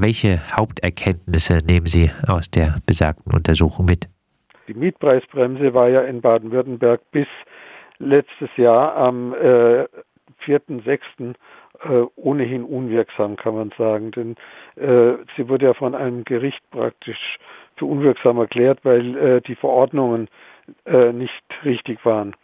welche 0.00 0.38
Haupterkenntnisse 0.56 1.58
nehmen 1.66 1.86
Sie 1.86 2.10
aus 2.26 2.50
der 2.50 2.76
besagten 2.86 3.34
Untersuchung 3.34 3.86
mit? 3.86 4.08
Die 4.68 4.74
Mietpreisbremse 4.74 5.74
war 5.74 5.88
ja 5.88 6.02
in 6.02 6.20
Baden-Württemberg 6.20 7.00
bis 7.10 7.26
letztes 7.98 8.50
Jahr 8.56 8.96
am 8.96 9.34
äh, 9.34 9.86
4.6. 10.46 11.34
Äh, 11.80 12.06
ohnehin 12.16 12.64
unwirksam, 12.64 13.36
kann 13.36 13.54
man 13.54 13.72
sagen. 13.78 14.10
Denn 14.10 14.36
äh, 14.76 15.16
sie 15.36 15.48
wurde 15.48 15.66
ja 15.66 15.74
von 15.74 15.94
einem 15.94 16.24
Gericht 16.24 16.60
praktisch 16.70 17.38
für 17.76 17.86
unwirksam 17.86 18.38
erklärt, 18.38 18.80
weil 18.82 19.16
äh, 19.16 19.40
die 19.40 19.54
Verordnungen 19.54 20.28
äh, 20.84 21.12
nicht 21.12 21.44
richtig 21.64 22.04
waren. 22.04 22.34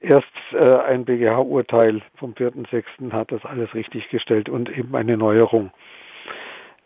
Erst 0.00 0.26
äh, 0.52 0.58
ein 0.58 1.04
BGH-Urteil 1.04 2.02
vom 2.16 2.32
4.6. 2.34 3.12
hat 3.12 3.32
das 3.32 3.44
alles 3.44 3.72
richtig 3.74 4.08
gestellt 4.10 4.48
und 4.48 4.68
eben 4.70 4.94
eine 4.94 5.16
Neuerung. 5.16 5.70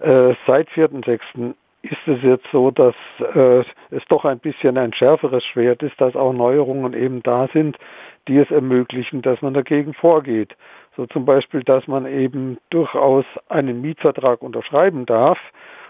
Äh, 0.03 0.35
seit 0.49 0.69
4.6. 0.71 1.55
ist 1.83 2.09
es 2.09 2.23
jetzt 2.23 2.47
so, 2.51 2.73
dass 2.73 2.95
äh, 3.35 3.65
es 3.91 4.03
doch 4.09 4.25
ein 4.25 4.41
bisschen 4.41 4.77
ein 4.77 4.93
schärferes 4.93 5.45
Schwert 5.45 5.83
ist, 5.83 6.01
dass 6.01 6.17
auch 6.17 6.33
Neuerungen 6.33 6.93
eben 6.93 7.23
da 7.23 7.49
sind, 7.53 7.79
die 8.27 8.39
es 8.39 8.51
ermöglichen, 8.51 9.23
dass 9.23 9.41
man 9.43 9.55
dagegen 9.55 9.95
vorgeht. 9.95 10.57
So 10.97 11.07
zum 11.07 11.25
Beispiel, 11.25 11.63
dass 11.63 11.87
man 11.87 12.07
eben 12.07 12.59
durchaus 12.71 13.25
einen 13.49 13.81
Mietvertrag 13.81 14.43
unterschreiben 14.43 15.07
darf, 15.07 15.39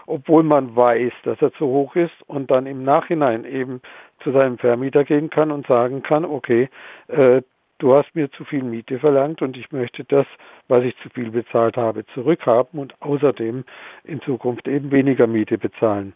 obwohl 0.05 0.43
man 0.43 0.75
weiß, 0.75 1.13
dass 1.23 1.41
er 1.41 1.51
zu 1.53 1.65
hoch 1.65 1.95
ist 1.95 2.13
und 2.27 2.51
dann 2.51 2.67
im 2.67 2.83
Nachhinein 2.83 3.45
eben 3.45 3.81
zu 4.23 4.31
seinem 4.31 4.59
Vermieter 4.59 5.05
gehen 5.05 5.31
kann 5.31 5.51
und 5.51 5.65
sagen 5.65 6.03
kann, 6.03 6.23
okay, 6.23 6.69
äh, 7.07 7.41
du 7.83 7.93
hast 7.93 8.15
mir 8.15 8.31
zu 8.31 8.45
viel 8.45 8.63
Miete 8.63 8.97
verlangt 8.97 9.41
und 9.41 9.57
ich 9.57 9.71
möchte 9.73 10.05
das, 10.05 10.25
was 10.69 10.85
ich 10.85 10.95
zu 11.03 11.09
viel 11.09 11.31
bezahlt 11.31 11.75
habe, 11.75 12.05
zurückhaben 12.13 12.79
und 12.79 12.93
außerdem 13.01 13.65
in 14.05 14.21
Zukunft 14.21 14.69
eben 14.69 14.89
weniger 14.91 15.27
Miete 15.27 15.57
bezahlen. 15.57 16.13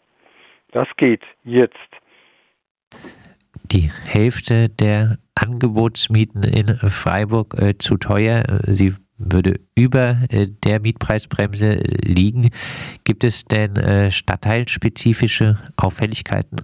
Das 0.72 0.88
geht 0.96 1.24
jetzt. 1.44 1.76
Die 3.66 3.92
Hälfte 4.06 4.70
der 4.70 5.18
Angebotsmieten 5.36 6.44
in 6.44 6.74
Freiburg 6.90 7.62
äh, 7.62 7.78
zu 7.78 7.98
teuer. 7.98 8.44
Sie 8.64 8.96
würde 9.18 9.60
über 9.76 10.20
äh, 10.30 10.48
der 10.64 10.80
Mietpreisbremse 10.80 11.82
liegen. 12.06 12.50
Gibt 13.04 13.26
es 13.26 13.44
denn 13.44 13.76
äh, 13.76 14.10
stadtteilspezifische 14.10 15.58
Auffälligkeiten? 15.76 16.62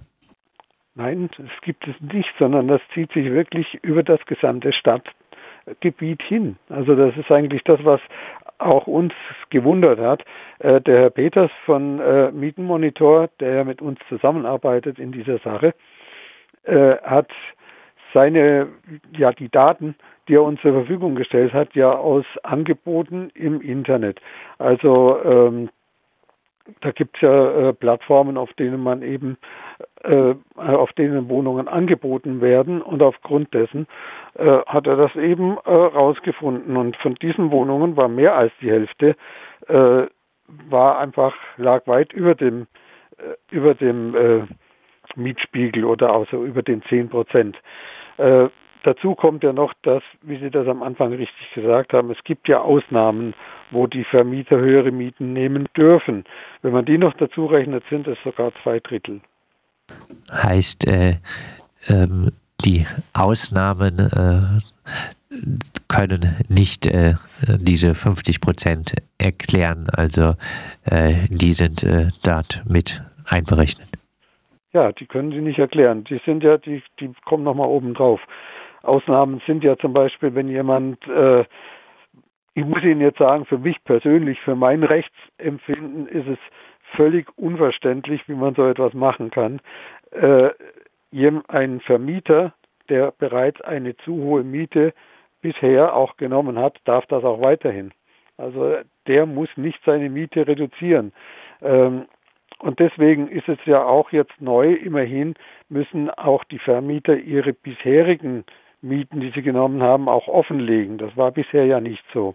Nein, 0.96 1.28
das 1.36 1.50
gibt 1.62 1.88
es 1.88 1.94
nicht, 2.00 2.32
sondern 2.38 2.68
das 2.68 2.80
zieht 2.92 3.12
sich 3.12 3.30
wirklich 3.30 3.78
über 3.82 4.04
das 4.04 4.24
gesamte 4.26 4.72
Stadtgebiet 4.72 6.22
hin. 6.22 6.56
Also 6.68 6.94
das 6.94 7.16
ist 7.16 7.30
eigentlich 7.32 7.64
das, 7.64 7.84
was 7.84 8.00
auch 8.58 8.86
uns 8.86 9.12
gewundert 9.50 9.98
hat. 9.98 10.24
Äh, 10.60 10.80
der 10.80 11.00
Herr 11.00 11.10
Peters 11.10 11.50
von 11.66 11.98
äh, 11.98 12.30
Mietenmonitor, 12.30 13.28
der 13.40 13.64
mit 13.64 13.82
uns 13.82 13.98
zusammenarbeitet 14.08 15.00
in 15.00 15.10
dieser 15.10 15.38
Sache, 15.38 15.74
äh, 16.62 16.96
hat 17.02 17.30
seine, 18.12 18.68
ja, 19.16 19.32
die 19.32 19.48
Daten, 19.48 19.96
die 20.28 20.36
er 20.36 20.44
uns 20.44 20.60
zur 20.60 20.72
Verfügung 20.72 21.16
gestellt 21.16 21.52
hat, 21.52 21.74
ja 21.74 21.90
aus 21.90 22.24
Angeboten 22.44 23.30
im 23.34 23.60
Internet. 23.60 24.20
Also 24.58 25.22
ähm, 25.24 25.70
da 26.80 26.92
gibt 26.92 27.16
es 27.16 27.22
ja 27.22 27.68
äh, 27.68 27.72
Plattformen, 27.72 28.38
auf 28.38 28.52
denen 28.54 28.82
man 28.82 29.02
eben, 29.02 29.36
auf 30.56 30.92
denen 30.92 31.28
Wohnungen 31.28 31.66
angeboten 31.66 32.40
werden 32.40 32.82
und 32.82 33.02
aufgrund 33.02 33.52
dessen 33.54 33.86
äh, 34.34 34.58
hat 34.66 34.86
er 34.86 34.96
das 34.96 35.16
eben 35.16 35.56
äh, 35.64 35.70
rausgefunden 35.70 36.76
und 36.76 36.96
von 36.98 37.14
diesen 37.16 37.50
Wohnungen 37.50 37.96
war 37.96 38.08
mehr 38.08 38.36
als 38.36 38.52
die 38.60 38.70
Hälfte 38.70 39.16
äh, 39.68 40.06
war 40.68 40.98
einfach 40.98 41.34
lag 41.56 41.86
weit 41.86 42.12
über 42.12 42.34
dem 42.34 42.66
äh, 43.16 43.54
über 43.54 43.74
dem 43.74 44.14
äh, 44.14 44.42
Mietspiegel 45.16 45.84
oder 45.84 46.12
also 46.12 46.44
über 46.44 46.62
den 46.62 46.82
10 46.82 47.08
Prozent. 47.08 47.56
Äh, 48.16 48.48
dazu 48.82 49.14
kommt 49.14 49.42
ja 49.42 49.52
noch, 49.52 49.72
dass, 49.82 50.02
wie 50.22 50.38
Sie 50.38 50.50
das 50.50 50.66
am 50.66 50.82
Anfang 50.82 51.12
richtig 51.12 51.52
gesagt 51.54 51.92
haben, 51.92 52.10
es 52.10 52.22
gibt 52.24 52.48
ja 52.48 52.60
Ausnahmen, 52.60 53.34
wo 53.70 53.86
die 53.86 54.04
Vermieter 54.04 54.56
höhere 54.56 54.90
Mieten 54.90 55.32
nehmen 55.32 55.68
dürfen. 55.76 56.24
Wenn 56.62 56.72
man 56.72 56.84
die 56.84 56.98
noch 56.98 57.14
dazu 57.14 57.46
rechnet, 57.46 57.84
sind 57.90 58.06
es 58.06 58.18
sogar 58.24 58.52
zwei 58.62 58.80
Drittel. 58.80 59.20
Heißt, 60.30 60.86
äh, 60.86 61.12
ähm, 61.88 62.32
die 62.64 62.86
Ausnahmen 63.12 63.98
äh, 63.98 64.60
können 65.88 66.36
nicht 66.48 66.86
äh, 66.86 67.14
diese 67.58 67.94
50 67.94 68.40
Prozent 68.40 68.94
erklären, 69.18 69.88
also 69.92 70.34
äh, 70.84 71.26
die 71.28 71.52
sind 71.52 71.82
äh, 71.82 72.08
dort 72.22 72.62
mit 72.68 73.02
einberechnet. 73.26 73.88
Ja, 74.72 74.92
die 74.92 75.06
können 75.06 75.30
Sie 75.30 75.40
nicht 75.40 75.58
erklären. 75.58 76.04
Die 76.04 76.20
sind 76.24 76.42
ja, 76.42 76.58
die, 76.58 76.82
die 77.00 77.12
kommen 77.24 77.44
nochmal 77.44 77.68
oben 77.68 77.94
drauf. 77.94 78.20
Ausnahmen 78.82 79.40
sind 79.46 79.64
ja 79.64 79.76
zum 79.78 79.92
Beispiel, 79.92 80.34
wenn 80.34 80.48
jemand, 80.48 80.98
äh, 81.06 81.44
ich 82.54 82.64
muss 82.64 82.82
Ihnen 82.82 83.00
jetzt 83.00 83.18
sagen, 83.18 83.44
für 83.46 83.58
mich 83.58 83.82
persönlich, 83.84 84.38
für 84.40 84.56
mein 84.56 84.82
Rechtsempfinden 84.82 86.06
ist 86.08 86.26
es 86.26 86.38
völlig 86.96 87.26
unverständlich, 87.36 88.28
wie 88.28 88.34
man 88.34 88.54
so 88.54 88.66
etwas 88.66 88.94
machen 88.94 89.30
kann. 89.30 89.60
Äh, 90.12 90.50
ein 91.48 91.80
Vermieter, 91.80 92.54
der 92.88 93.12
bereits 93.12 93.60
eine 93.60 93.96
zu 93.98 94.14
hohe 94.14 94.42
Miete 94.42 94.92
bisher 95.42 95.94
auch 95.94 96.16
genommen 96.16 96.58
hat, 96.58 96.78
darf 96.84 97.06
das 97.06 97.24
auch 97.24 97.40
weiterhin. 97.40 97.92
Also 98.36 98.76
der 99.06 99.26
muss 99.26 99.48
nicht 99.56 99.78
seine 99.84 100.10
Miete 100.10 100.46
reduzieren. 100.46 101.12
Ähm, 101.62 102.06
und 102.58 102.78
deswegen 102.78 103.28
ist 103.28 103.48
es 103.48 103.58
ja 103.64 103.84
auch 103.84 104.10
jetzt 104.10 104.40
neu, 104.40 104.72
immerhin 104.72 105.34
müssen 105.68 106.10
auch 106.10 106.44
die 106.44 106.58
Vermieter 106.58 107.16
ihre 107.16 107.52
bisherigen 107.52 108.44
Mieten, 108.80 109.20
die 109.20 109.30
sie 109.30 109.42
genommen 109.42 109.82
haben, 109.82 110.08
auch 110.08 110.28
offenlegen. 110.28 110.98
Das 110.98 111.16
war 111.16 111.30
bisher 111.30 111.66
ja 111.66 111.80
nicht 111.80 112.04
so. 112.12 112.34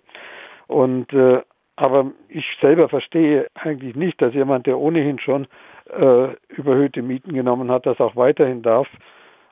Und 0.68 1.12
äh, 1.14 1.42
aber 1.80 2.12
ich 2.28 2.46
selber 2.62 2.90
verstehe 2.90 3.48
eigentlich 3.56 3.96
nicht, 3.96 4.22
dass 4.22 4.34
jemand, 4.34 4.68
der 4.68 4.78
ohnehin 4.78 5.18
schon 5.20 5.48
äh, 5.98 6.28
überhöhte 6.50 7.02
Mieten 7.02 7.34
genommen 7.34 7.72
hat, 7.72 7.86
das 7.86 8.00
auch 8.00 8.16
weiterhin 8.18 8.62
darf. 8.62 8.88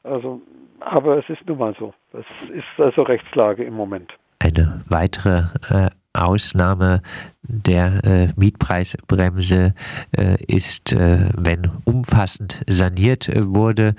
Also, 0.03 0.41
aber 0.81 1.17
es 1.17 1.29
ist 1.29 1.47
nun 1.47 1.57
mal 1.57 1.73
so. 1.79 1.93
Das 2.11 2.25
ist 2.53 2.79
also 2.79 3.03
Rechtslage 3.03 3.63
im 3.63 3.75
Moment. 3.75 4.11
Eine 4.39 4.81
weitere 4.89 5.43
äh, 5.69 5.89
Ausnahme 6.13 7.01
der 7.43 8.03
äh, 8.03 8.27
Mietpreisbremse 8.35 9.73
äh, 10.11 10.37
ist, 10.47 10.93
äh, 10.93 11.29
wenn 11.37 11.71
umfassend 11.85 12.61
saniert 12.67 13.29
äh, 13.29 13.41
wurde. 13.45 13.95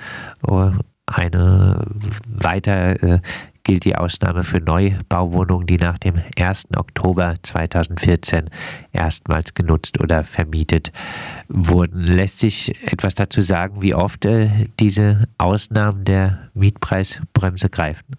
Eine 1.06 1.86
weiter 2.28 3.20
gilt 3.68 3.84
die 3.84 3.96
Ausnahme 3.96 4.44
für 4.44 4.60
Neubauwohnungen, 4.60 5.66
die 5.66 5.76
nach 5.76 5.98
dem 5.98 6.14
1. 6.38 6.68
Oktober 6.74 7.34
2014 7.42 8.48
erstmals 8.94 9.52
genutzt 9.52 10.00
oder 10.02 10.24
vermietet 10.24 10.90
wurden. 11.48 12.00
Lässt 12.00 12.38
sich 12.38 12.70
etwas 12.90 13.14
dazu 13.14 13.42
sagen, 13.42 13.82
wie 13.82 13.94
oft 13.94 14.24
äh, 14.24 14.46
diese 14.80 15.28
Ausnahmen 15.36 16.06
der 16.06 16.48
Mietpreisbremse 16.54 17.68
greifen? 17.68 18.16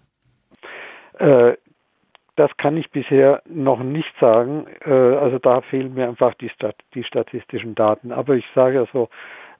Das 2.36 2.56
kann 2.56 2.76
ich 2.76 2.90
bisher 2.90 3.42
noch 3.46 3.80
nicht 3.80 4.14
sagen. 4.20 4.66
Äh, 4.86 4.92
also 4.92 5.38
da 5.38 5.62
fehlen 5.62 5.94
mir 5.94 6.08
einfach 6.08 6.32
die, 6.34 6.48
Stat 6.48 6.76
die 6.94 7.04
statistischen 7.04 7.74
Daten. 7.74 8.12
Aber 8.12 8.34
ich 8.34 8.46
sage 8.54 8.78
also 8.78 9.08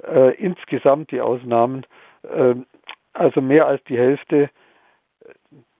äh, 0.03 0.34
insgesamt 0.37 1.11
die 1.11 1.21
Ausnahmen, 1.21 1.84
äh, 2.22 2.55
also 3.12 3.41
mehr 3.41 3.67
als 3.67 3.83
die 3.84 3.99
Hälfte 3.99 4.51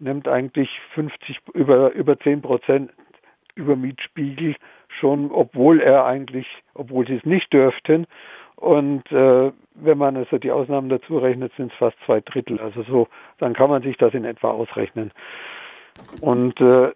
nimmt 0.01 0.29
eigentlich 0.29 0.69
50 0.95 1.39
über 1.55 1.93
über 1.93 2.19
10 2.19 2.43
Prozent 2.43 2.91
über 3.55 3.77
Mietspiegel 3.77 4.57
schon, 4.89 5.31
obwohl 5.31 5.81
er 5.81 6.05
eigentlich, 6.07 6.47
obwohl 6.75 7.07
sie 7.07 7.17
es 7.17 7.25
nicht 7.25 7.53
dürften. 7.53 8.07
Und 8.57 9.11
äh, 9.11 9.53
wenn 9.75 9.99
man 9.99 10.17
also 10.17 10.39
die 10.39 10.51
Ausnahmen 10.51 10.91
dazu 10.91 11.19
rechnet, 11.19 11.53
sind 11.57 11.73
es 11.73 11.79
fast 11.79 11.97
zwei 12.05 12.21
Drittel. 12.21 12.61
Also 12.61 12.83
so, 12.83 13.09
dann 13.39 13.55
kann 13.55 13.71
man 13.71 13.83
sich 13.83 13.97
das 13.97 14.13
in 14.13 14.25
etwa 14.25 14.51
ausrechnen. 14.51 15.13
Und 16.21 16.61
äh, 16.61 16.93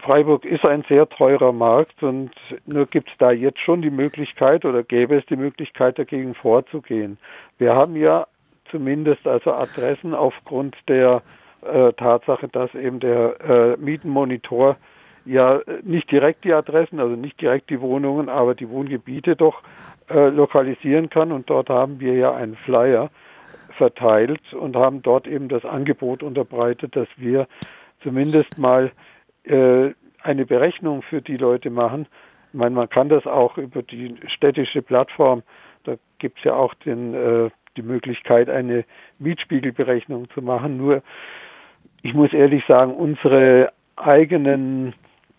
Freiburg 0.00 0.44
ist 0.44 0.64
ein 0.64 0.84
sehr 0.88 1.08
teurer 1.08 1.52
Markt 1.52 2.02
und 2.02 2.30
nur 2.66 2.86
gibt 2.86 3.08
es 3.10 3.14
da 3.18 3.32
jetzt 3.32 3.58
schon 3.58 3.82
die 3.82 3.90
Möglichkeit 3.90 4.64
oder 4.64 4.84
gäbe 4.84 5.16
es 5.16 5.26
die 5.26 5.36
Möglichkeit 5.36 5.98
dagegen 5.98 6.34
vorzugehen. 6.34 7.18
Wir 7.58 7.74
haben 7.74 7.96
ja 7.96 8.26
zumindest 8.70 9.26
also 9.26 9.52
Adressen 9.52 10.14
aufgrund 10.14 10.76
der 10.88 11.22
äh, 11.62 11.92
Tatsache, 11.92 12.48
dass 12.48 12.74
eben 12.74 13.00
der 13.00 13.40
äh, 13.40 13.76
Mietenmonitor 13.76 14.76
ja 15.24 15.60
nicht 15.82 16.10
direkt 16.10 16.44
die 16.44 16.54
Adressen, 16.54 17.00
also 17.00 17.14
nicht 17.14 17.40
direkt 17.40 17.70
die 17.70 17.80
Wohnungen, 17.80 18.28
aber 18.28 18.54
die 18.54 18.68
Wohngebiete 18.68 19.36
doch 19.36 19.62
äh, 20.10 20.28
lokalisieren 20.28 21.10
kann 21.10 21.32
und 21.32 21.50
dort 21.50 21.68
haben 21.68 22.00
wir 22.00 22.14
ja 22.14 22.34
einen 22.34 22.56
Flyer 22.56 23.10
verteilt 23.76 24.54
und 24.54 24.76
haben 24.76 25.02
dort 25.02 25.26
eben 25.26 25.48
das 25.48 25.64
Angebot 25.64 26.22
unterbreitet, 26.22 26.96
dass 26.96 27.08
wir 27.16 27.46
zumindest 28.02 28.58
mal 28.58 28.90
äh, 29.44 29.90
eine 30.22 30.46
Berechnung 30.46 31.02
für 31.02 31.22
die 31.22 31.36
Leute 31.36 31.70
machen, 31.70 32.06
Ich 32.52 32.58
meine, 32.58 32.74
man 32.74 32.88
kann 32.88 33.08
das 33.08 33.26
auch 33.26 33.58
über 33.58 33.82
die 33.82 34.16
städtische 34.26 34.82
Plattform, 34.82 35.42
da 35.84 35.96
gibt 36.18 36.38
es 36.38 36.44
ja 36.44 36.54
auch 36.54 36.74
den, 36.74 37.14
äh, 37.14 37.50
die 37.76 37.82
Möglichkeit, 37.82 38.48
eine 38.48 38.84
Mietspiegelberechnung 39.18 40.28
zu 40.30 40.42
machen. 40.42 40.76
Nur, 40.76 41.02
ich 42.02 42.14
muss 42.14 42.32
ehrlich 42.32 42.64
sagen, 42.66 42.94
unsere 42.94 43.72
eigenen 43.96 44.94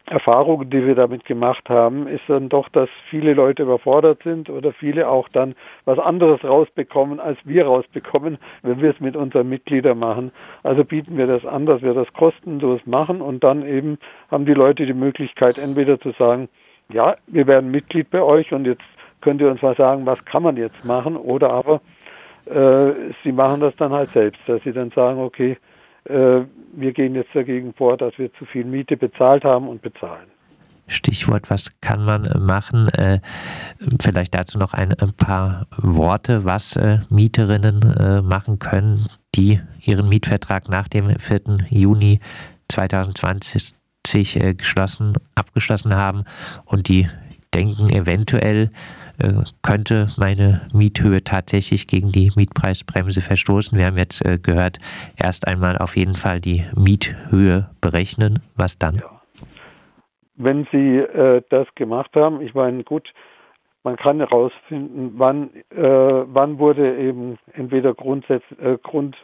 Erfahrungen, 0.10 0.70
die 0.70 0.86
wir 0.86 0.96
damit 0.96 1.26
gemacht 1.26 1.70
haben, 1.70 2.08
ist 2.08 2.24
dann 2.28 2.50
doch, 2.50 2.68
dass 2.70 2.90
viele 3.10 3.34
Leute 3.34 3.64
überfordert 3.64 4.24
sind 4.24 4.50
oder 4.50 4.74
viele 4.74 5.08
auch 5.08 5.30
dann 5.30 5.54
was 5.86 6.00
anderes 6.00 6.44
rausbekommen, 6.44 7.20
als 7.20 7.38
wir 7.46 7.66
rausbekommen, 7.66 8.40
wenn 8.64 8.82
wir 8.82 8.90
es 8.90 9.00
mit 9.00 9.16
unseren 9.16 9.50
Mitgliedern 9.50 10.00
machen. 10.00 10.32
Also 10.64 10.84
bieten 10.84 11.16
wir 11.18 11.28
das 11.28 11.46
an, 11.46 11.68
dass 11.68 11.84
wir 11.84 11.94
das 11.94 12.12
kostenlos 12.14 12.82
machen 12.86 13.22
und 13.22 13.44
dann 13.44 13.66
eben 13.66 14.00
haben 14.32 14.46
die 14.46 14.54
Leute 14.54 14.86
die 14.86 14.94
Möglichkeit, 14.94 15.60
entweder 15.60 16.00
zu 16.00 16.12
sagen, 16.18 16.50
ja, 16.92 17.16
wir 17.28 17.46
werden 17.46 17.70
Mitglied 17.70 18.10
bei 18.10 18.22
euch 18.22 18.52
und 18.52 18.66
jetzt 18.66 18.82
könnt 19.22 19.42
ihr 19.42 19.52
uns 19.52 19.62
mal 19.62 19.76
sagen, 19.76 20.08
was 20.08 20.26
kann 20.26 20.42
man 20.42 20.58
jetzt 20.58 20.84
machen, 20.84 21.18
oder 21.18 21.52
aber 21.52 21.82
äh, 22.46 23.12
sie 23.24 23.32
machen 23.32 23.60
das 23.60 23.76
dann 23.76 23.92
halt 23.92 24.10
selbst, 24.12 24.42
dass 24.48 24.64
sie 24.64 24.72
dann 24.72 24.90
sagen, 24.90 25.20
okay, 25.20 25.58
wir 26.06 26.94
gehen 26.94 27.16
jetzt 27.16 27.36
dagegen 27.36 27.74
vor, 27.74 27.98
dass 27.98 28.18
wir 28.18 28.34
zu 28.34 28.46
viel 28.46 28.66
Miete 28.66 28.98
bezahlt 28.98 29.44
haben 29.44 29.68
und 29.68 29.82
bezahlen. 29.82 30.28
Stichwort, 30.90 31.50
was 31.50 31.80
kann 31.82 32.04
man 32.04 32.26
äh, 32.26 32.38
machen? 32.38 32.90
Äh, 32.90 33.20
vielleicht 34.02 34.34
dazu 34.34 34.58
noch 34.58 34.74
ein, 34.74 34.96
paar 35.18 35.68
Worte, 35.78 36.46
was 36.46 36.76
äh, 36.76 37.00
Mieterinnen 37.10 37.82
äh, 37.98 38.22
machen 38.22 38.60
können, 38.60 39.08
die 39.36 39.62
ihren 39.82 40.10
Mietvertrag 40.10 40.68
nach 40.68 40.88
dem 40.88 41.18
4. 41.18 41.42
Juni 41.70 42.20
2020 42.70 43.74
äh, 44.36 44.54
geschlossen, 44.56 45.14
abgeschlossen 45.36 45.96
haben 45.96 46.24
und 46.66 46.90
die 46.90 47.08
denken 47.54 47.90
eventuell, 47.90 48.64
äh, 48.64 48.99
könnte 49.62 50.08
meine 50.18 50.62
Miethöhe 50.74 51.24
tatsächlich 51.24 51.88
gegen 51.88 52.12
die 52.12 52.32
Mietpreisbremse 52.36 53.22
verstoßen. 53.22 53.78
Wir 53.78 53.86
haben 53.86 53.98
jetzt 53.98 54.26
äh, 54.26 54.38
gehört, 54.38 54.78
erst 55.18 55.48
einmal 55.48 55.78
auf 55.78 55.96
jeden 55.96 56.16
Fall 56.16 56.40
die 56.40 56.66
Miethöhe 56.76 57.70
berechnen. 57.82 58.40
Was 58.56 58.78
dann? 58.78 58.96
Ja. 58.96 59.20
Wenn 60.36 60.68
Sie 60.72 60.98
äh, 60.98 61.42
das 61.50 61.68
gemacht 61.76 62.16
haben, 62.16 62.42
ich 62.42 62.54
meine, 62.54 62.84
gut, 62.84 63.12
man 63.84 63.98
kann 63.98 64.20
herausfinden, 64.20 65.14
wann, 65.18 65.50
äh, 65.70 65.82
wann 65.82 66.60
wurde 66.60 66.98
eben 66.98 67.38
entweder 67.54 67.94
Grundsätz, 67.94 68.44
äh, 68.62 68.78
Grund, 68.82 69.18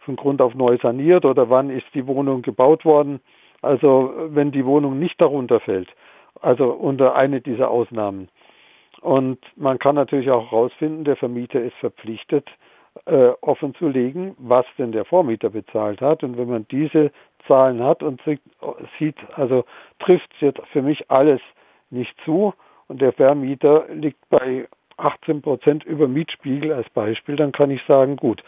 von 0.00 0.16
Grund 0.16 0.40
auf 0.40 0.54
neu 0.54 0.78
saniert 0.82 1.24
oder 1.24 1.50
wann 1.50 1.70
ist 1.70 1.86
die 1.94 2.06
Wohnung 2.06 2.42
gebaut 2.42 2.84
worden. 2.84 3.20
Also 3.60 4.12
wenn 4.28 4.50
die 4.50 4.66
Wohnung 4.66 4.98
nicht 4.98 5.20
darunter 5.20 5.60
fällt, 5.60 5.88
also 6.40 6.70
unter 6.70 7.14
eine 7.16 7.40
dieser 7.40 7.70
Ausnahmen, 7.70 8.28
und 9.02 9.38
man 9.56 9.78
kann 9.78 9.96
natürlich 9.96 10.30
auch 10.30 10.50
herausfinden, 10.50 11.04
der 11.04 11.16
Vermieter 11.16 11.60
ist 11.60 11.74
verpflichtet, 11.76 12.48
äh, 13.06 13.30
offen 13.40 13.74
zu 13.74 13.88
legen, 13.88 14.36
was 14.38 14.64
denn 14.78 14.92
der 14.92 15.04
Vormieter 15.04 15.50
bezahlt 15.50 16.00
hat. 16.00 16.22
Und 16.22 16.36
wenn 16.38 16.48
man 16.48 16.66
diese 16.70 17.10
Zahlen 17.48 17.82
hat 17.82 18.02
und 18.02 18.20
sieht, 18.98 19.16
also 19.34 19.64
trifft 19.98 20.30
jetzt 20.40 20.60
für 20.72 20.82
mich 20.82 21.10
alles 21.10 21.40
nicht 21.90 22.14
zu 22.24 22.54
und 22.88 23.00
der 23.00 23.12
Vermieter 23.12 23.86
liegt 23.92 24.20
bei 24.30 24.68
18 24.98 25.42
Prozent 25.42 25.84
über 25.84 26.06
Mietspiegel 26.06 26.72
als 26.72 26.88
Beispiel, 26.90 27.36
dann 27.36 27.50
kann 27.52 27.70
ich 27.70 27.82
sagen, 27.88 28.16
gut, 28.16 28.42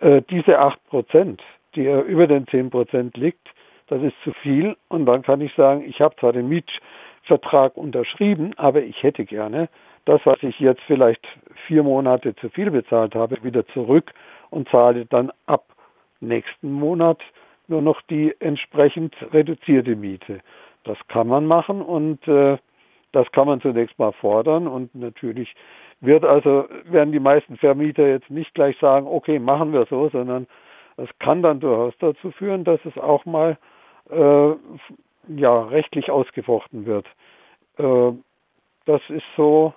äh, 0.00 0.20
diese 0.28 0.58
8 0.58 0.84
Prozent, 0.88 1.42
die 1.74 1.86
er 1.86 2.02
über 2.02 2.26
den 2.26 2.46
10 2.48 2.70
Prozent 2.70 3.16
liegt, 3.16 3.48
das 3.86 4.02
ist 4.02 4.16
zu 4.24 4.32
viel 4.42 4.76
und 4.88 5.06
dann 5.06 5.22
kann 5.22 5.40
ich 5.40 5.54
sagen, 5.54 5.84
ich 5.86 6.00
habe 6.00 6.16
zwar 6.16 6.32
den 6.32 6.48
Mietvertrag 6.48 7.76
unterschrieben, 7.76 8.52
aber 8.56 8.82
ich 8.82 9.02
hätte 9.02 9.24
gerne 9.24 9.68
das, 10.06 10.20
was 10.24 10.42
ich 10.42 10.58
jetzt 10.58 10.80
vielleicht 10.86 11.24
vier 11.66 11.82
Monate 11.82 12.34
zu 12.36 12.48
viel 12.48 12.70
bezahlt 12.70 13.14
habe, 13.14 13.42
wieder 13.42 13.66
zurück 13.68 14.12
und 14.50 14.68
zahle 14.68 15.04
dann 15.04 15.30
ab 15.46 15.64
nächsten 16.20 16.72
Monat 16.72 17.20
nur 17.68 17.82
noch 17.82 18.00
die 18.02 18.34
entsprechend 18.40 19.14
reduzierte 19.32 19.96
Miete. 19.96 20.40
Das 20.84 20.96
kann 21.08 21.26
man 21.26 21.46
machen 21.46 21.82
und 21.82 22.26
äh, 22.28 22.56
das 23.12 23.30
kann 23.32 23.46
man 23.48 23.60
zunächst 23.60 23.98
mal 23.98 24.12
fordern 24.12 24.66
und 24.68 24.94
natürlich 24.94 25.54
wird 26.00 26.24
also 26.24 26.68
werden 26.84 27.12
die 27.12 27.20
meisten 27.20 27.56
Vermieter 27.56 28.06
jetzt 28.06 28.30
nicht 28.30 28.54
gleich 28.54 28.78
sagen, 28.78 29.06
okay, 29.06 29.38
machen 29.38 29.72
wir 29.72 29.86
so, 29.86 30.08
sondern 30.10 30.46
es 30.96 31.08
kann 31.18 31.42
dann 31.42 31.60
durchaus 31.60 31.94
dazu 31.98 32.30
führen, 32.30 32.64
dass 32.64 32.78
es 32.84 32.96
auch 32.96 33.24
mal 33.24 33.58
äh, 34.10 34.50
ja 35.28 35.62
rechtlich 35.64 36.10
ausgefochten 36.10 36.86
wird. 36.86 37.06
Äh, 37.78 38.12
das 38.84 39.02
ist 39.08 39.24
so 39.36 39.74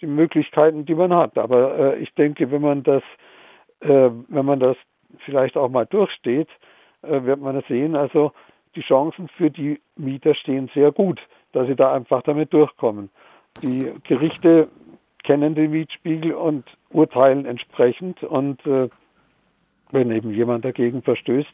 die 0.00 0.06
Möglichkeiten, 0.06 0.84
die 0.84 0.94
man 0.94 1.14
hat. 1.14 1.38
Aber 1.38 1.78
äh, 1.78 1.98
ich 1.98 2.12
denke, 2.14 2.50
wenn 2.50 2.62
man 2.62 2.82
das, 2.82 3.02
äh, 3.80 4.10
wenn 4.28 4.44
man 4.44 4.60
das 4.60 4.76
vielleicht 5.24 5.56
auch 5.56 5.68
mal 5.68 5.86
durchsteht, 5.86 6.48
äh, 7.02 7.22
wird 7.22 7.40
man 7.40 7.54
das 7.54 7.66
sehen. 7.66 7.96
Also 7.96 8.32
die 8.74 8.82
Chancen 8.82 9.28
für 9.28 9.50
die 9.50 9.80
Mieter 9.96 10.34
stehen 10.34 10.70
sehr 10.74 10.92
gut, 10.92 11.20
dass 11.52 11.66
sie 11.66 11.76
da 11.76 11.92
einfach 11.94 12.22
damit 12.22 12.52
durchkommen. 12.52 13.10
Die 13.62 13.92
Gerichte 14.04 14.68
kennen 15.24 15.54
den 15.54 15.70
Mietspiegel 15.70 16.34
und 16.34 16.64
urteilen 16.90 17.46
entsprechend 17.46 18.22
und 18.22 18.64
äh, 18.66 18.88
wenn 19.90 20.10
eben 20.10 20.30
jemand 20.32 20.64
dagegen 20.64 21.02
verstößt, 21.02 21.52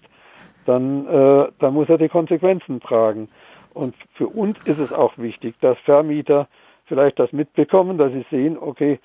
dann, 0.66 1.06
äh, 1.06 1.48
dann 1.58 1.74
muss 1.74 1.88
er 1.88 1.98
die 1.98 2.08
Konsequenzen 2.08 2.80
tragen. 2.80 3.28
Und 3.74 3.94
für 4.14 4.28
uns 4.28 4.58
ist 4.66 4.78
es 4.78 4.92
auch 4.92 5.16
wichtig, 5.16 5.54
dass 5.60 5.78
Vermieter 5.80 6.48
vielleicht 6.86 7.18
das 7.18 7.32
mitbekommen, 7.32 7.98
dass 7.98 8.12
sie 8.12 8.24
sehen, 8.30 8.58
okay, 8.58 8.98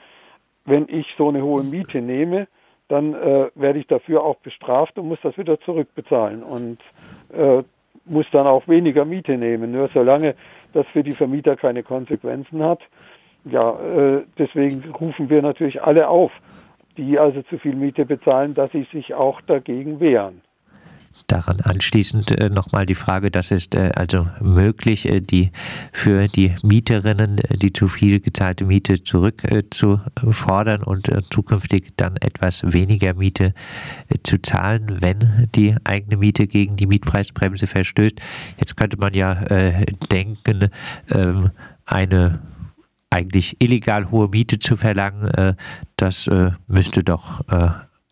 wenn 0.66 0.88
ich 0.90 1.08
so 1.18 1.30
eine 1.30 1.44
hohe 1.44 1.64
Miete 1.64 2.02
nehme, 2.02 2.48
dann 2.88 3.14
äh, 3.14 3.50
werde 3.56 3.80
ich 3.80 3.88
dafür 3.88 4.24
auch 4.24 4.38
bestraft 4.38 4.98
und 4.98 5.08
muss 5.08 5.20
das 5.22 5.38
wieder 5.38 5.60
zurückbezahlen 5.62 6.44
und 6.44 6.80
äh, 7.34 7.64
muss 8.06 8.26
dann 8.32 8.48
auch 8.48 8.68
weniger 8.68 9.06
Miete 9.06 9.38
nehmen. 9.38 9.72
Nur 9.72 9.90
solange 9.94 10.36
das 10.74 10.86
für 10.88 11.04
die 11.04 11.12
Vermieter 11.12 11.56
keine 11.56 11.84
Konsequenzen 11.84 12.64
hat, 12.64 12.80
ja, 13.46 13.80
äh, 13.80 14.24
deswegen 14.38 14.92
rufen 14.92 15.30
wir 15.30 15.42
natürlich 15.42 15.82
alle 15.82 16.08
auf, 16.08 16.32
die 16.98 17.20
also 17.20 17.42
zu 17.44 17.58
viel 17.60 17.76
Miete 17.76 18.06
bezahlen, 18.06 18.54
dass 18.54 18.72
sie 18.72 18.88
sich 18.92 19.14
auch 19.14 19.42
dagegen 19.42 20.00
wehren. 20.00 20.42
Daran 21.28 21.60
anschließend 21.60 22.32
äh, 22.32 22.50
nochmal 22.50 22.86
die 22.86 22.96
Frage, 22.96 23.30
das 23.32 23.52
ist 23.52 23.76
äh, 23.76 23.92
also 23.96 24.30
möglich, 24.40 25.10
äh, 25.10 25.20
die 25.20 25.52
für 25.92 26.30
die 26.30 26.56
Mieterinnen 26.64 27.40
äh, 27.40 27.58
die 27.58 27.74
zu 27.74 27.90
viel 27.90 28.22
gezahlte 28.22 28.64
Miete 28.64 29.04
zurückzufordern 29.04 30.84
und 30.84 31.10
äh, 31.10 31.20
zukünftig 31.30 31.90
dann 31.98 32.16
etwas 32.16 32.64
weniger 32.64 33.14
Miete 33.14 33.54
äh, 34.08 34.16
zu 34.24 34.42
zahlen, 34.42 35.02
wenn 35.02 35.50
die 35.54 35.76
eigene 35.84 36.16
Miete 36.16 36.48
gegen 36.48 36.78
die 36.78 36.88
Mietpreisbremse 36.88 37.68
verstößt. 37.68 38.22
Jetzt 38.58 38.78
könnte 38.78 38.98
man 38.98 39.14
ja 39.14 39.36
denken, 40.12 40.70
ähm, 41.10 41.52
eine 41.86 42.40
eigentlich 43.10 43.58
illegal 43.60 44.12
hohe 44.12 44.30
Miete 44.30 44.60
zu 44.60 44.78
verlangen, 44.78 45.56
das 45.96 46.30
müsste 46.68 47.04
doch 47.04 47.42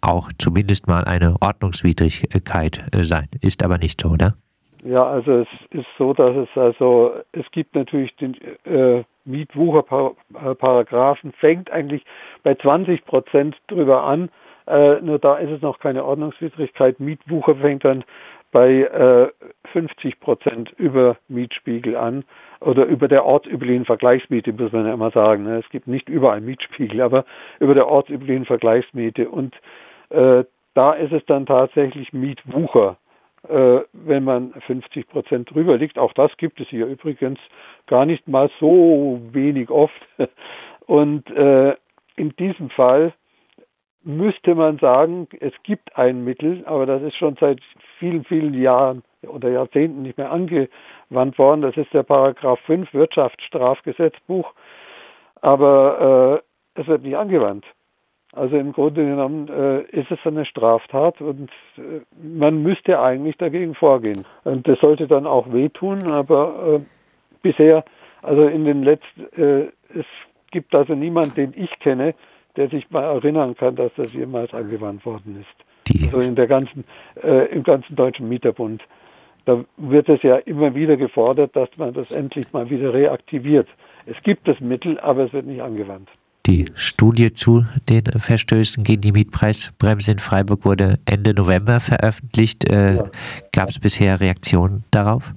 auch 0.01 0.29
zumindest 0.37 0.87
mal 0.87 1.03
eine 1.03 1.35
Ordnungswidrigkeit 1.41 2.95
äh, 2.95 3.03
sein. 3.03 3.27
Ist 3.41 3.63
aber 3.63 3.77
nicht 3.77 4.01
so, 4.01 4.09
oder? 4.09 4.35
Ja, 4.83 5.03
also 5.03 5.39
es 5.39 5.47
ist 5.71 5.87
so, 5.97 6.13
dass 6.13 6.35
es 6.35 6.49
also, 6.55 7.13
es 7.31 7.49
gibt 7.51 7.73
natürlich 7.73 8.15
den 8.17 8.35
äh, 8.65 9.03
Mietwucherparagraphen, 9.25 11.33
fängt 11.33 11.71
eigentlich 11.71 12.05
bei 12.43 12.53
20 12.53 13.03
Prozent 13.05 13.55
drüber 13.67 14.03
an, 14.03 14.29
äh, 14.67 15.01
nur 15.01 15.19
da 15.19 15.37
ist 15.37 15.51
es 15.51 15.61
noch 15.61 15.79
keine 15.79 16.03
Ordnungswidrigkeit. 16.03 16.99
Mietwucher 16.99 17.55
fängt 17.55 17.85
dann 17.85 18.03
bei 18.51 18.83
äh, 18.83 19.29
50 19.73 20.19
Prozent 20.19 20.71
über 20.77 21.17
Mietspiegel 21.27 21.97
an 21.97 22.23
oder 22.61 22.85
über 22.85 23.07
der 23.07 23.25
ortsüblichen 23.25 23.85
Vergleichsmiete, 23.85 24.53
muss 24.53 24.71
man 24.71 24.85
ja 24.85 24.93
immer 24.93 25.11
sagen. 25.11 25.43
Ne? 25.43 25.57
Es 25.57 25.69
gibt 25.69 25.87
nicht 25.87 26.09
überall 26.09 26.41
Mietspiegel, 26.41 27.01
aber 27.01 27.25
über 27.59 27.73
der 27.73 27.87
ortsüblichen 27.87 28.45
Vergleichsmiete. 28.45 29.29
Und 29.29 29.55
da 30.09 30.93
ist 30.93 31.11
es 31.11 31.25
dann 31.25 31.45
tatsächlich 31.45 32.13
Mietwucher, 32.13 32.97
äh, 33.47 33.79
wenn 33.93 34.23
man 34.23 34.53
50 34.67 35.07
Prozent 35.07 35.49
drüber 35.51 35.77
liegt. 35.77 35.97
Auch 35.97 36.13
das 36.13 36.35
gibt 36.37 36.59
es 36.59 36.67
hier 36.67 36.85
übrigens 36.85 37.39
gar 37.87 38.05
nicht 38.05 38.27
mal 38.27 38.49
so 38.59 39.19
wenig 39.31 39.69
oft. 39.69 40.07
Und 40.85 41.29
äh, 41.31 41.75
in 42.15 42.35
diesem 42.37 42.69
Fall 42.69 43.13
müsste 44.03 44.53
man 44.53 44.77
sagen, 44.77 45.27
es 45.39 45.53
gibt 45.63 45.97
ein 45.97 46.23
Mittel, 46.23 46.63
aber 46.65 46.85
das 46.85 47.01
ist 47.01 47.15
schon 47.15 47.35
seit 47.39 47.59
vielen, 47.97 48.23
vielen 48.23 48.53
Jahren 48.53 49.03
oder 49.23 49.49
Jahrzehnten 49.49 50.03
nicht 50.03 50.17
mehr 50.17 50.31
angewandt 50.31 51.37
worden. 51.39 51.61
Das 51.61 51.75
ist 51.75 51.93
der 51.93 52.03
Paragraph 52.03 52.59
5 52.61 52.93
Wirtschaftsstrafgesetzbuch. 52.93 54.53
Aber 55.41 56.41
äh, 56.75 56.81
es 56.81 56.87
wird 56.87 57.03
nicht 57.03 57.17
angewandt. 57.17 57.65
Also 58.35 58.57
im 58.57 58.73
Grunde 58.73 59.05
genommen 59.05 59.47
äh, 59.47 59.81
ist 59.97 60.11
es 60.11 60.19
eine 60.25 60.45
Straftat 60.45 61.21
und 61.21 61.49
äh, 61.77 62.01
man 62.21 62.61
müsste 62.61 62.99
eigentlich 62.99 63.37
dagegen 63.37 63.75
vorgehen. 63.75 64.25
Und 64.43 64.67
das 64.67 64.79
sollte 64.79 65.07
dann 65.07 65.25
auch 65.25 65.51
wehtun, 65.53 66.03
aber 66.03 66.75
äh, 66.75 66.79
bisher, 67.41 67.85
Also 68.21 68.47
in 68.47 68.65
den 68.65 68.83
letzten, 68.83 69.21
äh, 69.39 69.67
es 69.93 70.05
gibt 70.51 70.73
also 70.75 70.95
niemanden, 70.95 71.35
den 71.35 71.53
ich 71.55 71.79
kenne, 71.79 72.13
der 72.55 72.69
sich 72.69 72.89
mal 72.89 73.03
erinnern 73.03 73.55
kann, 73.55 73.75
dass 73.75 73.91
das 73.95 74.13
jemals 74.13 74.53
angewandt 74.53 75.05
worden 75.05 75.41
ist. 75.41 75.65
Die. 75.87 76.05
Also 76.05 76.19
in 76.19 76.35
der 76.35 76.47
ganzen, 76.47 76.83
äh, 77.21 77.45
im 77.51 77.63
ganzen 77.63 77.95
deutschen 77.95 78.27
Mieterbund. 78.27 78.83
Da 79.45 79.63
wird 79.77 80.09
es 80.09 80.23
ja 80.23 80.37
immer 80.37 80.73
wieder 80.73 80.97
gefordert, 80.97 81.55
dass 81.55 81.69
man 81.77 81.93
das 81.93 82.11
endlich 82.11 82.51
mal 82.51 82.69
wieder 82.69 82.93
reaktiviert. 82.93 83.67
Es 84.07 84.21
gibt 84.23 84.47
das 84.47 84.59
Mittel, 84.59 84.99
aber 84.99 85.25
es 85.25 85.33
wird 85.33 85.45
nicht 85.45 85.61
angewandt. 85.61 86.09
Die 86.47 86.65
Studie 86.75 87.33
zu 87.33 87.65
den 87.89 88.03
Verstößen 88.05 88.83
gegen 88.83 89.01
die 89.01 89.11
Mietpreisbremse 89.11 90.11
in 90.11 90.19
Freiburg 90.19 90.63
wurde 90.63 90.99
Ende 91.09 91.33
November 91.33 91.79
veröffentlicht. 91.79 92.69
Äh, 92.69 92.97
ja. 92.97 93.03
Gab 93.51 93.69
es 93.69 93.79
bisher 93.79 94.19
Reaktionen 94.19 94.83
darauf? 94.91 95.33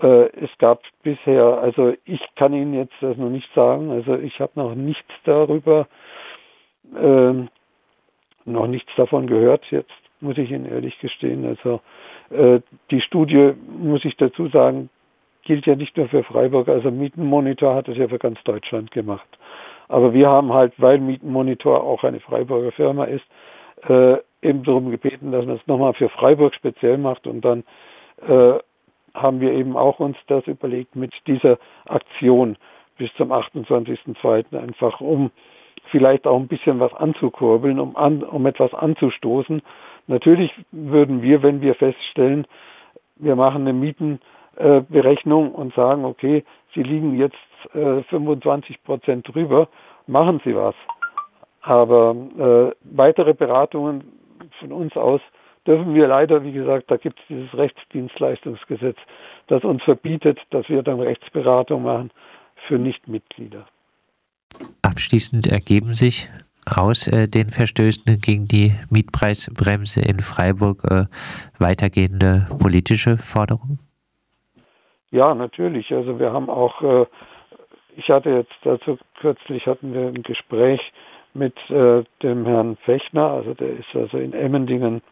Äh, 0.00 0.26
es 0.44 0.50
gab 0.58 0.82
bisher, 1.04 1.44
also 1.62 1.94
ich 2.04 2.20
kann 2.34 2.52
Ihnen 2.52 2.74
jetzt 2.74 2.94
das 3.00 3.16
noch 3.16 3.30
nicht 3.30 3.48
sagen, 3.54 3.90
also 3.90 4.16
ich 4.16 4.40
habe 4.40 4.52
noch 4.56 4.74
nichts 4.74 5.10
darüber, 5.24 5.86
äh, 6.96 7.32
noch 8.44 8.66
nichts 8.66 8.90
davon 8.96 9.28
gehört 9.28 9.64
jetzt, 9.70 9.92
muss 10.20 10.36
ich 10.36 10.50
Ihnen 10.50 10.66
ehrlich 10.66 10.98
gestehen. 10.98 11.46
Also 11.46 11.80
äh, 12.30 12.60
die 12.90 13.00
Studie, 13.02 13.52
muss 13.68 14.04
ich 14.04 14.16
dazu 14.16 14.48
sagen, 14.48 14.90
gilt 15.48 15.64
ja 15.64 15.74
nicht 15.74 15.96
nur 15.96 16.08
für 16.08 16.22
Freiburg, 16.22 16.68
also 16.68 16.90
Mietenmonitor 16.90 17.74
hat 17.74 17.88
es 17.88 17.96
ja 17.96 18.06
für 18.06 18.18
ganz 18.18 18.38
Deutschland 18.44 18.90
gemacht. 18.90 19.26
Aber 19.88 20.12
wir 20.12 20.28
haben 20.28 20.52
halt, 20.52 20.74
weil 20.76 20.98
Mietenmonitor 20.98 21.82
auch 21.82 22.04
eine 22.04 22.20
Freiburger 22.20 22.70
Firma 22.70 23.04
ist, 23.04 23.24
äh, 23.88 24.18
eben 24.42 24.62
darum 24.62 24.90
gebeten, 24.90 25.32
dass 25.32 25.46
man 25.46 25.56
es 25.56 25.66
nochmal 25.66 25.94
für 25.94 26.10
Freiburg 26.10 26.54
speziell 26.54 26.98
macht 26.98 27.26
und 27.26 27.40
dann 27.46 27.64
äh, 28.28 28.58
haben 29.14 29.40
wir 29.40 29.52
eben 29.52 29.74
auch 29.74 30.00
uns 30.00 30.18
das 30.26 30.46
überlegt 30.46 30.94
mit 30.94 31.14
dieser 31.26 31.58
Aktion 31.86 32.58
bis 32.98 33.10
zum 33.14 33.32
28.02. 33.32 34.54
einfach 34.54 35.00
um 35.00 35.30
vielleicht 35.90 36.26
auch 36.26 36.38
ein 36.38 36.48
bisschen 36.48 36.78
was 36.78 36.92
anzukurbeln, 36.92 37.80
um, 37.80 37.96
an, 37.96 38.22
um 38.22 38.44
etwas 38.44 38.74
anzustoßen. 38.74 39.62
Natürlich 40.08 40.52
würden 40.72 41.22
wir, 41.22 41.42
wenn 41.42 41.62
wir 41.62 41.74
feststellen, 41.74 42.46
wir 43.16 43.34
machen 43.34 43.62
eine 43.62 43.72
Mieten 43.72 44.20
äh, 44.58 44.80
Berechnung 44.88 45.52
und 45.52 45.74
sagen, 45.74 46.04
okay, 46.04 46.44
Sie 46.74 46.82
liegen 46.82 47.16
jetzt 47.18 47.36
äh, 47.74 48.02
25 48.04 48.82
Prozent 48.82 49.26
drüber, 49.32 49.68
machen 50.06 50.40
Sie 50.44 50.54
was. 50.54 50.74
Aber 51.62 52.14
äh, 52.38 52.74
weitere 52.82 53.34
Beratungen 53.34 54.04
von 54.60 54.72
uns 54.72 54.96
aus 54.96 55.20
dürfen 55.66 55.94
wir 55.94 56.08
leider, 56.08 56.42
wie 56.44 56.52
gesagt, 56.52 56.90
da 56.90 56.96
gibt 56.96 57.18
es 57.20 57.26
dieses 57.28 57.52
Rechtsdienstleistungsgesetz, 57.54 58.96
das 59.48 59.64
uns 59.64 59.82
verbietet, 59.82 60.38
dass 60.50 60.68
wir 60.68 60.82
dann 60.82 61.00
Rechtsberatung 61.00 61.82
machen 61.82 62.10
für 62.66 62.78
Nichtmitglieder. 62.78 63.66
Abschließend 64.82 65.46
ergeben 65.46 65.94
sich 65.94 66.28
aus 66.64 67.06
äh, 67.06 67.28
den 67.28 67.50
Verstößen 67.50 68.20
gegen 68.20 68.46
die 68.46 68.72
Mietpreisbremse 68.90 70.00
in 70.00 70.20
Freiburg 70.20 70.84
äh, 70.84 71.04
weitergehende 71.58 72.46
politische 72.58 73.18
Forderungen? 73.18 73.78
Ja, 75.10 75.34
natürlich. 75.34 75.92
Also 75.92 76.18
wir 76.18 76.32
haben 76.32 76.50
auch, 76.50 76.82
äh, 76.82 77.06
ich 77.96 78.08
hatte 78.10 78.30
jetzt 78.30 78.54
dazu 78.62 78.98
kürzlich 79.20 79.66
hatten 79.66 79.94
wir 79.94 80.08
ein 80.08 80.22
Gespräch 80.22 80.80
mit 81.34 81.54
äh, 81.70 82.04
dem 82.22 82.46
Herrn 82.46 82.76
Fechner, 82.84 83.30
also 83.30 83.54
der 83.54 83.70
ist 83.70 83.94
also 83.94 84.18
in 84.18 84.32
Emmendingen 84.32 85.02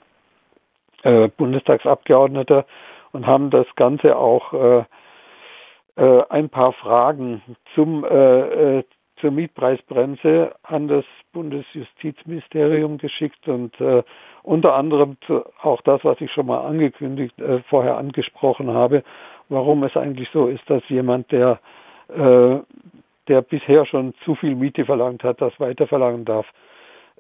äh, 1.02 1.28
Bundestagsabgeordneter 1.28 2.66
und 3.12 3.26
haben 3.26 3.50
das 3.50 3.66
Ganze 3.76 4.16
auch 4.16 4.52
äh, 4.52 4.84
äh, 5.96 6.24
ein 6.28 6.48
paar 6.48 6.72
Fragen 6.72 7.42
zum 7.74 8.04
äh, 8.04 8.82
zur 9.20 9.30
Mietpreisbremse 9.30 10.54
an 10.62 10.88
das 10.88 11.04
Bundesjustizministerium 11.32 12.98
geschickt 12.98 13.48
und 13.48 13.78
äh, 13.80 14.02
unter 14.42 14.74
anderem 14.74 15.16
zu, 15.26 15.42
auch 15.62 15.80
das, 15.82 16.04
was 16.04 16.20
ich 16.20 16.30
schon 16.32 16.46
mal 16.46 16.60
angekündigt, 16.66 17.38
äh, 17.40 17.60
vorher 17.68 17.96
angesprochen 17.96 18.72
habe, 18.72 19.02
warum 19.48 19.82
es 19.84 19.96
eigentlich 19.96 20.28
so 20.32 20.46
ist, 20.46 20.68
dass 20.68 20.82
jemand, 20.88 21.30
der, 21.32 21.60
äh, 22.08 22.58
der 23.28 23.42
bisher 23.42 23.86
schon 23.86 24.14
zu 24.24 24.34
viel 24.34 24.54
Miete 24.54 24.84
verlangt 24.84 25.24
hat, 25.24 25.40
das 25.40 25.58
weiter 25.60 25.86
verlangen 25.86 26.24
darf. 26.24 26.46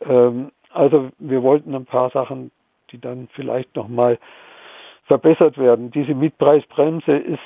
Ähm, 0.00 0.50
also 0.72 1.10
wir 1.18 1.42
wollten 1.42 1.74
ein 1.74 1.86
paar 1.86 2.10
Sachen, 2.10 2.50
die 2.90 3.00
dann 3.00 3.28
vielleicht 3.32 3.74
nochmal 3.76 4.18
verbessert 5.04 5.56
werden. 5.56 5.90
Diese 5.90 6.14
Mietpreisbremse 6.14 7.12
ist 7.16 7.38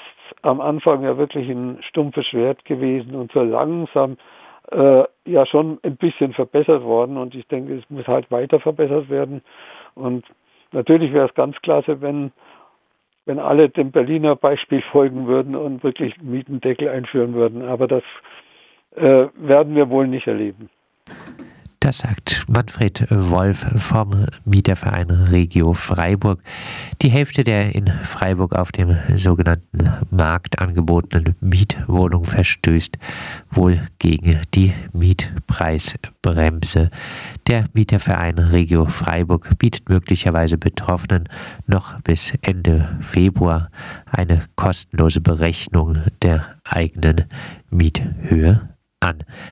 am 0.42 0.60
Anfang 0.60 1.02
ja 1.02 1.16
wirklich 1.18 1.48
ein 1.48 1.78
stumpfes 1.82 2.26
Schwert 2.26 2.64
gewesen 2.64 3.14
und 3.14 3.32
so 3.32 3.42
langsam 3.42 4.16
äh, 4.70 5.04
ja 5.26 5.46
schon 5.46 5.78
ein 5.82 5.96
bisschen 5.96 6.32
verbessert 6.32 6.82
worden 6.82 7.16
und 7.16 7.34
ich 7.34 7.46
denke, 7.48 7.74
es 7.74 7.90
muss 7.90 8.06
halt 8.06 8.30
weiter 8.30 8.60
verbessert 8.60 9.08
werden. 9.10 9.42
Und 9.94 10.24
natürlich 10.72 11.12
wäre 11.12 11.28
es 11.28 11.34
ganz 11.34 11.56
klasse, 11.62 12.00
wenn 12.00 12.32
wenn 13.30 13.38
alle 13.38 13.68
dem 13.68 13.92
Berliner 13.92 14.34
Beispiel 14.34 14.82
folgen 14.90 15.28
würden 15.28 15.54
und 15.54 15.84
wirklich 15.84 16.20
Mietendeckel 16.20 16.88
einführen 16.88 17.32
würden. 17.32 17.62
Aber 17.62 17.86
das 17.86 18.02
äh, 18.96 19.28
werden 19.36 19.76
wir 19.76 19.88
wohl 19.88 20.08
nicht 20.08 20.26
erleben. 20.26 20.68
Das 21.82 22.00
sagt 22.00 22.44
Manfred 22.46 23.06
Wolf 23.08 23.64
vom 23.76 24.26
Mieterverein 24.44 25.08
Regio 25.10 25.72
Freiburg. 25.72 26.42
Die 27.00 27.08
Hälfte 27.08 27.42
der 27.42 27.74
in 27.74 27.86
Freiburg 27.86 28.54
auf 28.54 28.70
dem 28.70 28.98
sogenannten 29.14 29.90
Markt 30.10 30.58
angebotenen 30.58 31.36
Mietwohnung 31.40 32.26
verstößt 32.26 32.98
wohl 33.50 33.80
gegen 33.98 34.42
die 34.54 34.74
Mietpreisbremse. 34.92 36.90
Der 37.46 37.64
Mieterverein 37.72 38.38
Regio 38.38 38.84
Freiburg 38.84 39.48
bietet 39.58 39.88
möglicherweise 39.88 40.58
Betroffenen 40.58 41.30
noch 41.66 41.98
bis 42.02 42.34
Ende 42.42 42.98
Februar 43.00 43.70
eine 44.04 44.42
kostenlose 44.54 45.22
Berechnung 45.22 46.02
der 46.20 46.56
eigenen 46.62 47.24
Miethöhe 47.70 48.68
an. 49.00 49.24